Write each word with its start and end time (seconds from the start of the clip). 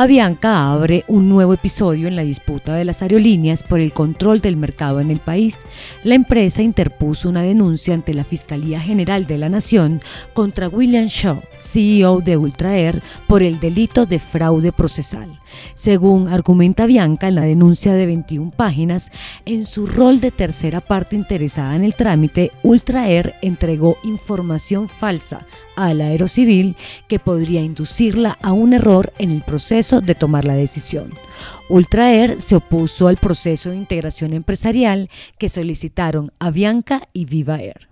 Avianca 0.00 0.70
abre 0.72 1.04
un 1.08 1.28
nuevo 1.28 1.52
episodio 1.52 2.06
en 2.06 2.14
la 2.14 2.22
disputa 2.22 2.76
de 2.76 2.84
las 2.84 3.02
aerolíneas 3.02 3.64
por 3.64 3.80
el 3.80 3.92
control 3.92 4.40
del 4.40 4.56
mercado 4.56 5.00
en 5.00 5.10
el 5.10 5.18
país. 5.18 5.66
La 6.04 6.14
empresa 6.14 6.62
interpuso 6.62 7.28
una 7.28 7.42
denuncia 7.42 7.94
ante 7.94 8.14
la 8.14 8.22
Fiscalía 8.22 8.80
General 8.80 9.26
de 9.26 9.38
la 9.38 9.48
Nación 9.48 10.00
contra 10.34 10.68
William 10.68 11.06
Shaw, 11.06 11.42
CEO 11.56 12.20
de 12.20 12.36
Ultraer, 12.36 13.02
por 13.26 13.42
el 13.42 13.58
delito 13.58 14.06
de 14.06 14.20
fraude 14.20 14.70
procesal. 14.70 15.40
Según 15.74 16.28
argumenta 16.28 16.86
Bianca 16.86 17.26
en 17.26 17.34
la 17.34 17.42
denuncia 17.42 17.92
de 17.94 18.06
21 18.06 18.52
páginas, 18.52 19.10
en 19.46 19.64
su 19.64 19.88
rol 19.88 20.20
de 20.20 20.30
tercera 20.30 20.80
parte 20.80 21.16
interesada 21.16 21.74
en 21.74 21.82
el 21.82 21.94
trámite, 21.94 22.52
Ultraer 22.62 23.34
entregó 23.42 23.98
información 24.04 24.88
falsa 24.88 25.44
a 25.74 25.94
la 25.94 26.06
aerocivil 26.06 26.76
que 27.06 27.18
podría 27.18 27.62
inducirla 27.62 28.36
a 28.42 28.52
un 28.52 28.74
error 28.74 29.12
en 29.18 29.30
el 29.30 29.42
proceso 29.42 29.87
de 29.96 30.14
tomar 30.14 30.44
la 30.44 30.54
decisión. 30.54 31.14
Ultraer 31.68 32.40
se 32.40 32.56
opuso 32.56 33.08
al 33.08 33.16
proceso 33.16 33.70
de 33.70 33.76
integración 33.76 34.32
empresarial 34.34 35.08
que 35.38 35.48
solicitaron 35.48 36.32
a 36.38 36.50
Bianca 36.50 37.08
y 37.12 37.24
Viva 37.24 37.60
Air. 37.60 37.88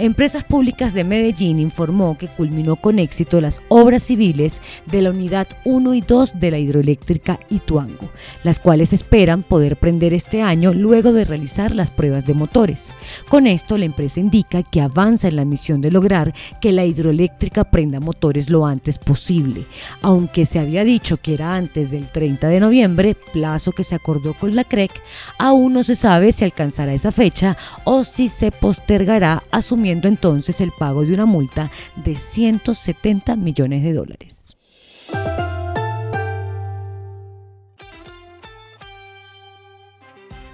Empresas 0.00 0.44
Públicas 0.44 0.94
de 0.94 1.02
Medellín 1.02 1.58
informó 1.58 2.16
que 2.16 2.28
culminó 2.28 2.76
con 2.76 3.00
éxito 3.00 3.40
las 3.40 3.60
obras 3.68 4.04
civiles 4.04 4.62
de 4.86 5.02
la 5.02 5.10
unidad 5.10 5.48
1 5.64 5.92
y 5.94 6.02
2 6.02 6.38
de 6.38 6.52
la 6.52 6.58
hidroeléctrica 6.58 7.40
Ituango, 7.50 8.08
las 8.44 8.60
cuales 8.60 8.92
esperan 8.92 9.42
poder 9.42 9.76
prender 9.76 10.14
este 10.14 10.40
año 10.40 10.72
luego 10.72 11.12
de 11.12 11.24
realizar 11.24 11.74
las 11.74 11.90
pruebas 11.90 12.24
de 12.26 12.34
motores. 12.34 12.92
Con 13.28 13.48
esto, 13.48 13.76
la 13.76 13.86
empresa 13.86 14.20
indica 14.20 14.62
que 14.62 14.80
avanza 14.80 15.26
en 15.26 15.34
la 15.34 15.44
misión 15.44 15.80
de 15.80 15.90
lograr 15.90 16.32
que 16.60 16.70
la 16.70 16.84
hidroeléctrica 16.84 17.64
prenda 17.64 17.98
motores 17.98 18.50
lo 18.50 18.66
antes 18.66 18.98
posible, 18.98 19.66
aunque 20.00 20.46
se 20.46 20.60
había 20.60 20.84
dicho 20.84 21.16
que 21.16 21.34
era 21.34 21.56
antes 21.56 21.90
del 21.90 22.08
30 22.08 22.46
de 22.46 22.60
noviembre, 22.60 23.16
plazo 23.32 23.72
que 23.72 23.82
se 23.82 23.96
acordó 23.96 24.34
con 24.34 24.54
la 24.54 24.62
CREC, 24.62 24.92
aún 25.40 25.72
no 25.72 25.82
se 25.82 25.96
sabe 25.96 26.30
si 26.30 26.44
alcanzará 26.44 26.92
esa 26.92 27.10
fecha 27.10 27.56
o 27.82 28.04
si 28.04 28.28
se 28.28 28.52
postergará 28.52 29.42
asumiendo 29.50 29.87
entonces 29.96 30.60
el 30.60 30.72
pago 30.72 31.04
de 31.04 31.14
una 31.14 31.26
multa 31.26 31.70
de 31.96 32.16
170 32.16 33.36
millones 33.36 33.82
de 33.82 33.92
dólares. 33.92 34.56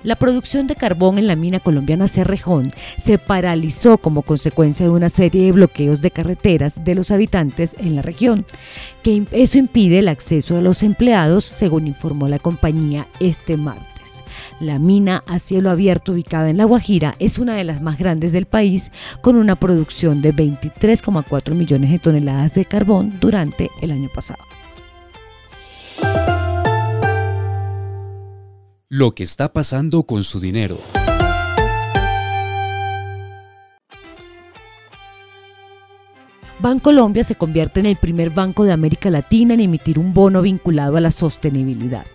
La 0.04 0.16
producción 0.16 0.66
de 0.66 0.76
carbón 0.76 1.16
en 1.16 1.26
la 1.26 1.34
mina 1.34 1.60
colombiana 1.60 2.08
Cerrejón 2.08 2.74
se 2.98 3.16
paralizó 3.16 3.96
como 3.96 4.20
consecuencia 4.20 4.84
de 4.84 4.92
una 4.92 5.08
serie 5.08 5.46
de 5.46 5.52
bloqueos 5.52 6.02
de 6.02 6.10
carreteras 6.10 6.84
de 6.84 6.94
los 6.94 7.10
habitantes 7.10 7.74
en 7.78 7.96
la 7.96 8.02
región, 8.02 8.44
que 9.02 9.24
eso 9.32 9.56
impide 9.56 10.00
el 10.00 10.08
acceso 10.08 10.58
a 10.58 10.60
los 10.60 10.82
empleados, 10.82 11.46
según 11.46 11.86
informó 11.86 12.28
la 12.28 12.38
compañía 12.38 13.08
este 13.18 13.56
martes. 13.56 13.93
La 14.60 14.78
mina 14.78 15.24
a 15.26 15.38
cielo 15.38 15.70
abierto 15.70 16.12
ubicada 16.12 16.48
en 16.48 16.56
La 16.56 16.64
Guajira 16.64 17.16
es 17.18 17.38
una 17.38 17.54
de 17.54 17.64
las 17.64 17.82
más 17.82 17.98
grandes 17.98 18.32
del 18.32 18.46
país, 18.46 18.92
con 19.20 19.36
una 19.36 19.56
producción 19.56 20.22
de 20.22 20.32
23,4 20.32 21.54
millones 21.54 21.90
de 21.90 21.98
toneladas 21.98 22.54
de 22.54 22.64
carbón 22.64 23.18
durante 23.20 23.70
el 23.82 23.90
año 23.90 24.08
pasado. 24.14 24.44
Lo 28.88 29.12
que 29.12 29.24
está 29.24 29.52
pasando 29.52 30.04
con 30.04 30.22
su 30.22 30.38
dinero. 30.38 30.78
Bancolombia 36.60 37.24
se 37.24 37.34
convierte 37.34 37.80
en 37.80 37.86
el 37.86 37.96
primer 37.96 38.30
banco 38.30 38.64
de 38.64 38.72
América 38.72 39.10
Latina 39.10 39.52
en 39.52 39.60
emitir 39.60 39.98
un 39.98 40.14
bono 40.14 40.40
vinculado 40.40 40.96
a 40.96 41.00
la 41.00 41.10
sostenibilidad. 41.10 42.06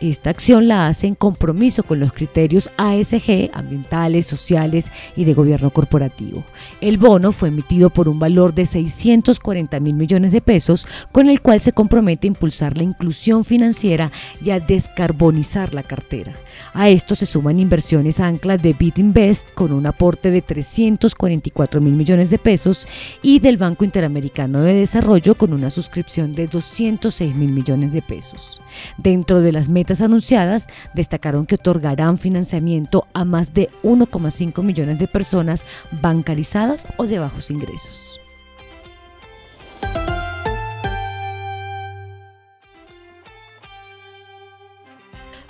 Esta 0.00 0.30
acción 0.30 0.68
la 0.68 0.86
hace 0.86 1.06
en 1.06 1.14
compromiso 1.14 1.82
con 1.82 2.00
los 2.00 2.12
criterios 2.12 2.70
ASG, 2.76 3.50
ambientales, 3.52 4.26
sociales 4.26 4.90
y 5.16 5.24
de 5.24 5.34
gobierno 5.34 5.70
corporativo. 5.70 6.44
El 6.80 6.98
bono 6.98 7.32
fue 7.32 7.48
emitido 7.48 7.90
por 7.90 8.08
un 8.08 8.18
valor 8.18 8.54
de 8.54 8.66
640 8.66 9.80
mil 9.80 9.94
millones 9.94 10.32
de 10.32 10.40
pesos, 10.40 10.86
con 11.12 11.28
el 11.28 11.40
cual 11.40 11.60
se 11.60 11.72
compromete 11.72 12.26
a 12.26 12.28
impulsar 12.28 12.76
la 12.76 12.84
inclusión 12.84 13.44
financiera 13.44 14.12
y 14.42 14.50
a 14.50 14.60
descarbonizar 14.60 15.74
la 15.74 15.82
cartera. 15.82 16.32
A 16.72 16.88
esto 16.88 17.14
se 17.14 17.26
suman 17.26 17.60
inversiones 17.60 18.20
anclas 18.20 18.62
de 18.62 18.72
BitInvest 18.72 19.52
con 19.54 19.72
un 19.72 19.86
aporte 19.86 20.30
de 20.30 20.42
344 20.42 21.80
mil 21.80 21.94
millones 21.94 22.30
de 22.30 22.38
pesos 22.38 22.86
y 23.22 23.38
del 23.38 23.56
Banco 23.56 23.84
Interamericano 23.84 24.62
de 24.62 24.74
Desarrollo 24.74 25.34
con 25.34 25.52
una 25.52 25.70
suscripción 25.70 26.32
de 26.32 26.46
206 26.46 27.34
mil 27.34 27.50
millones 27.52 27.92
de 27.92 28.02
pesos. 28.02 28.60
Dentro 28.96 29.40
de 29.40 29.52
las 29.52 29.65
metas 29.68 30.00
anunciadas, 30.00 30.68
destacaron 30.94 31.46
que 31.46 31.56
otorgarán 31.56 32.18
financiamiento 32.18 33.06
a 33.12 33.24
más 33.24 33.54
de 33.54 33.70
1,5 33.82 34.62
millones 34.62 34.98
de 34.98 35.08
personas 35.08 35.64
bancarizadas 36.02 36.86
o 36.96 37.06
de 37.06 37.18
bajos 37.18 37.50
ingresos. 37.50 38.20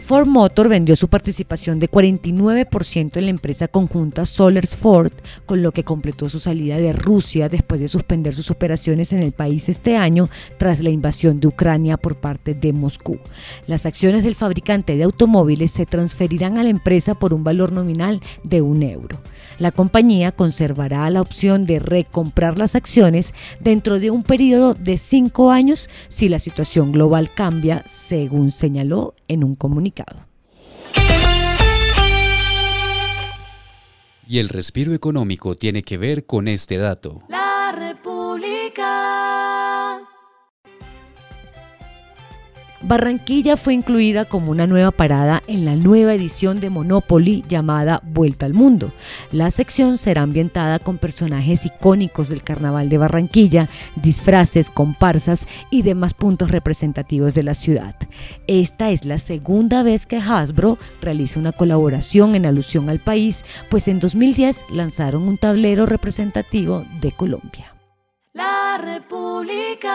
Ford 0.10 0.26
Motor 0.26 0.70
vendió 0.70 0.96
su 0.96 1.08
participación 1.08 1.80
de 1.80 1.88
49% 1.88 3.18
en 3.18 3.24
la 3.26 3.30
empresa 3.30 3.68
conjunta 3.68 4.26
Solers 4.26 4.76
Ford, 4.76 5.12
con 5.46 5.62
lo 5.62 5.72
que 5.72 5.84
completó 5.84 6.30
su 6.30 6.40
salida 6.40 6.78
de 6.78 6.94
Rusia 6.94 7.48
después 7.48 7.80
de 7.80 7.88
suspender 7.88 8.34
sus 8.34 8.50
operaciones 8.50 9.14
en 9.14 9.20
el 9.20 9.34
país 9.34 9.70
este 9.70 9.98
año 9.98 10.28
tras 10.58 10.80
la 10.80 10.90
invasión 10.90 11.40
de 11.40 11.46
Ucrania 11.46 11.96
por 11.96 12.16
parte 12.16 12.56
de 12.56 12.74
Moscú. 12.74 13.20
Las 13.68 13.86
acciones 13.86 14.24
del 14.24 14.34
fabricante 14.34 14.98
de 14.98 15.04
automóviles 15.04 15.70
se 15.70 15.86
transferirán 15.86 16.58
a 16.58 16.64
la 16.64 16.72
empresa 16.72 17.14
por 17.14 17.32
un 17.32 17.44
valor 17.44 17.72
nominal 17.72 18.20
de 18.44 18.64
un 18.64 18.82
euro. 18.82 19.22
La 19.60 19.72
compañía 19.72 20.32
conservará 20.32 21.08
la 21.12 21.22
opción 21.22 21.68
de 21.68 21.78
recomprar 21.78 22.58
las 22.58 22.74
acciones 22.74 23.36
dentro 23.60 24.00
de 24.00 24.10
un 24.10 24.24
periodo 24.24 24.74
de 24.74 24.98
cinco 24.98 25.52
años 25.52 25.88
si 26.08 26.30
la 26.30 26.40
situación 26.40 26.94
global 26.94 27.32
cambia, 27.32 27.84
según 27.86 28.50
señaló 28.50 29.14
en 29.30 29.46
un 29.46 29.56
comunicado. 29.56 30.28
Y 34.28 34.38
el 34.38 34.50
respiro 34.50 34.94
económico 34.94 35.56
tiene 35.56 35.82
que 35.82 35.98
ver 35.98 36.26
con 36.28 36.48
este 36.48 36.78
dato. 36.78 37.24
La 37.30 37.72
República. 37.72 39.49
Barranquilla 42.82 43.58
fue 43.58 43.74
incluida 43.74 44.24
como 44.24 44.52
una 44.52 44.66
nueva 44.66 44.92
parada 44.92 45.44
en 45.48 45.66
la 45.66 45.76
nueva 45.76 46.14
edición 46.14 46.62
de 46.62 46.70
Monopoly 46.70 47.44
llamada 47.48 48.02
Vuelta 48.06 48.46
al 48.46 48.54
Mundo. 48.54 48.94
La 49.32 49.52
sección 49.52 49.98
será 49.98 50.22
ambientada 50.22 50.80
con 50.80 50.98
personajes 50.98 51.66
icónicos 51.66 52.30
del 52.30 52.42
Carnaval 52.42 52.88
de 52.88 52.98
Barranquilla, 52.98 53.68
disfraces, 53.98 54.70
comparsas 54.70 55.46
y 55.70 55.82
demás 55.82 56.14
puntos 56.14 56.52
representativos 56.52 57.34
de 57.34 57.44
la 57.44 57.54
ciudad. 57.54 57.96
Esta 58.48 58.92
es 58.92 59.04
la 59.04 59.20
segunda 59.20 59.84
vez 59.84 60.06
que 60.06 60.18
Hasbro 60.18 60.78
realiza 61.02 61.38
una 61.40 61.52
colaboración 61.52 62.36
en 62.36 62.46
alusión 62.46 62.90
al 62.90 63.00
país, 63.00 63.44
pues 63.70 63.90
en 63.90 64.00
2010 64.00 64.66
lanzaron 64.72 65.28
un 65.28 65.38
tablero 65.38 65.86
representativo 65.86 66.86
de 67.02 67.12
Colombia. 67.12 67.76
La 68.34 68.80
República. 68.82 69.90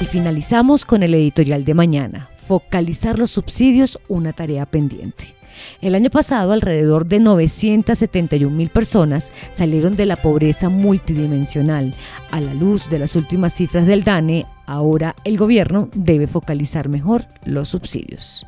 Y 0.00 0.04
finalizamos 0.04 0.84
con 0.84 1.02
el 1.02 1.14
editorial 1.14 1.64
de 1.64 1.74
mañana, 1.74 2.28
focalizar 2.46 3.18
los 3.18 3.30
subsidios, 3.30 3.98
una 4.08 4.32
tarea 4.32 4.66
pendiente. 4.66 5.34
El 5.80 5.94
año 5.94 6.10
pasado, 6.10 6.52
alrededor 6.52 7.06
de 7.06 7.18
971 7.18 8.54
mil 8.54 8.68
personas 8.68 9.32
salieron 9.50 9.96
de 9.96 10.04
la 10.04 10.16
pobreza 10.16 10.68
multidimensional. 10.68 11.94
A 12.30 12.40
la 12.40 12.52
luz 12.52 12.90
de 12.90 12.98
las 12.98 13.16
últimas 13.16 13.54
cifras 13.54 13.86
del 13.86 14.04
DANE, 14.04 14.44
ahora 14.66 15.16
el 15.24 15.38
gobierno 15.38 15.88
debe 15.94 16.26
focalizar 16.26 16.90
mejor 16.90 17.24
los 17.44 17.70
subsidios. 17.70 18.46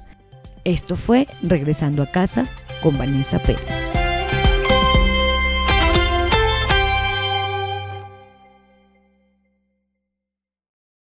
Esto 0.65 0.97
fue 0.97 1.29
Regresando 1.41 2.03
a 2.03 2.11
casa 2.11 2.47
con 2.83 2.99
Vanessa 2.99 3.39
Pérez. 3.39 3.98